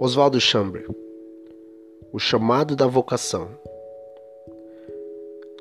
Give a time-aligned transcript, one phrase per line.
[0.00, 0.84] Oswaldo Chamber
[2.12, 3.48] O chamado da vocação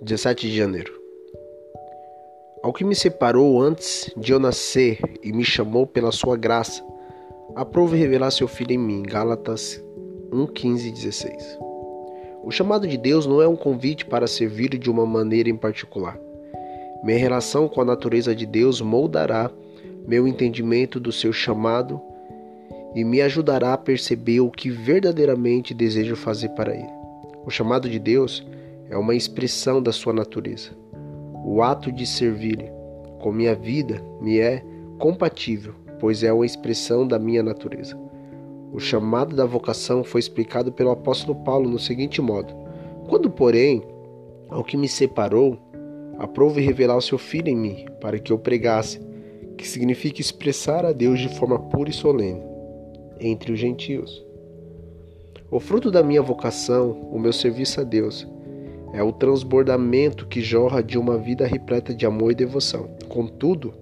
[0.01, 0.91] 17 de janeiro
[2.63, 6.83] Ao que me separou antes de eu nascer e me chamou pela sua graça,
[7.55, 9.03] aprove revelar seu filho em mim.
[9.03, 9.79] Gálatas
[10.31, 11.59] 1, 15 e 16
[12.43, 16.19] O chamado de Deus não é um convite para servir de uma maneira em particular.
[17.03, 19.51] Minha relação com a natureza de Deus moldará
[20.07, 22.01] meu entendimento do seu chamado
[22.95, 26.91] e me ajudará a perceber o que verdadeiramente desejo fazer para Ele.
[27.45, 28.45] O chamado de Deus
[28.89, 30.71] é uma expressão da sua natureza.
[31.45, 32.71] O ato de servir
[33.19, 34.63] com minha vida me é
[34.99, 37.97] compatível, pois é uma expressão da minha natureza.
[38.71, 42.53] O chamado da vocação foi explicado pelo apóstolo Paulo no seguinte modo:
[43.07, 43.83] Quando, porém,
[44.49, 45.57] ao que me separou,
[46.17, 48.99] aprove revelar o seu filho em mim, para que eu pregasse,
[49.57, 52.52] que significa expressar a Deus de forma pura e solene
[53.27, 54.23] entre os gentios.
[55.49, 58.27] O fruto da minha vocação, o meu serviço a Deus,
[58.91, 62.89] é o transbordamento que jorra de uma vida repleta de amor e devoção.
[63.07, 63.73] Contudo,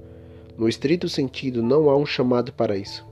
[0.57, 3.05] no estrito sentido, não há um chamado para isso.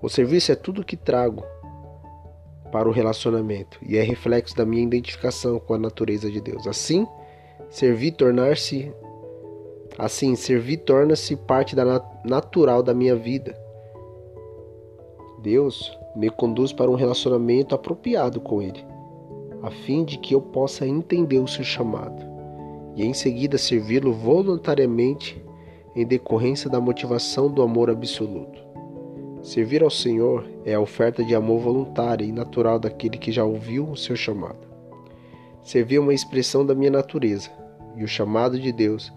[0.00, 1.44] O serviço é tudo que trago
[2.70, 6.66] para o relacionamento e é reflexo da minha identificação com a natureza de Deus.
[6.66, 7.06] Assim,
[7.70, 8.92] servir tornar-se
[9.98, 13.67] assim, servir torna-se parte da natural da minha vida
[15.42, 18.84] Deus me conduz para um relacionamento apropriado com Ele,
[19.62, 22.28] a fim de que eu possa entender o seu chamado
[22.98, 25.40] e em seguida servi-lo voluntariamente
[25.94, 28.60] em decorrência da motivação do amor absoluto.
[29.40, 33.88] Servir ao Senhor é a oferta de amor voluntária e natural daquele que já ouviu
[33.88, 34.66] o seu chamado.
[35.62, 37.50] Servir é uma expressão da minha natureza,
[37.96, 39.12] e o chamado de Deus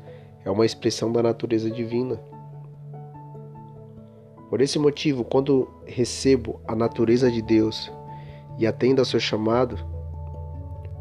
[0.45, 2.19] é uma expressão da natureza divina.
[4.52, 7.89] Por esse motivo, quando recebo a natureza de Deus
[8.59, 9.79] e atendo ao seu chamado,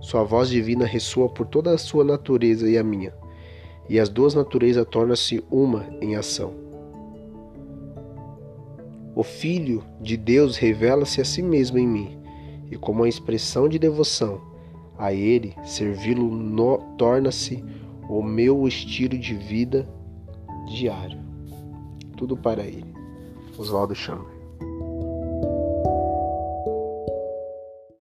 [0.01, 3.13] sua voz divina ressoa por toda a sua natureza e a minha,
[3.89, 6.55] e as duas naturezas tornam-se uma em ação.
[9.17, 12.23] O Filho de Deus revela-se a si mesmo em mim,
[12.71, 14.41] e como uma expressão de devoção
[14.97, 16.31] a Ele, servi-lo
[16.97, 17.65] torna-se
[18.09, 19.89] o meu estilo de vida
[20.69, 21.19] diário.
[22.17, 23.00] Tudo para Ele.
[23.61, 24.40] Oswaldo Chambre.